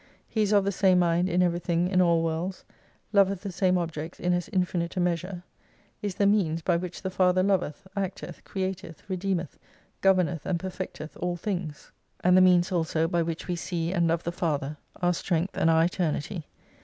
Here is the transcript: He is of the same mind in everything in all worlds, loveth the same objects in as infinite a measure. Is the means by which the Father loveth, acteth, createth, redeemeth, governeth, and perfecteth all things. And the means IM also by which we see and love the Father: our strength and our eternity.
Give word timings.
He 0.27 0.41
is 0.41 0.51
of 0.51 0.65
the 0.65 0.71
same 0.71 0.97
mind 0.97 1.29
in 1.29 1.43
everything 1.43 1.87
in 1.87 2.01
all 2.01 2.23
worlds, 2.23 2.65
loveth 3.13 3.41
the 3.41 3.51
same 3.51 3.77
objects 3.77 4.19
in 4.19 4.33
as 4.33 4.49
infinite 4.49 4.97
a 4.97 4.99
measure. 4.99 5.43
Is 6.01 6.15
the 6.15 6.25
means 6.25 6.63
by 6.63 6.75
which 6.75 7.03
the 7.03 7.11
Father 7.11 7.43
loveth, 7.43 7.87
acteth, 7.95 8.43
createth, 8.43 9.07
redeemeth, 9.07 9.59
governeth, 10.01 10.43
and 10.43 10.59
perfecteth 10.59 11.15
all 11.17 11.35
things. 11.37 11.91
And 12.23 12.35
the 12.35 12.41
means 12.41 12.71
IM 12.71 12.77
also 12.77 13.07
by 13.07 13.21
which 13.21 13.47
we 13.47 13.55
see 13.55 13.91
and 13.93 14.07
love 14.07 14.23
the 14.23 14.31
Father: 14.31 14.75
our 15.03 15.13
strength 15.13 15.55
and 15.55 15.69
our 15.69 15.83
eternity. 15.83 16.47